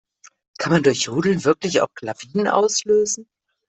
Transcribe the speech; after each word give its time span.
Kann 0.57 0.73
man 0.73 0.81
durch 0.81 1.01
Jodeln 1.01 1.43
wirklich 1.43 1.79
Lawinen 2.01 2.47
auslösen? 2.47 3.29